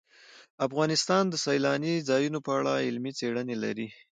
[0.67, 3.87] افغانستان د سیلاني ځایونو په اړه علمي څېړنې لري.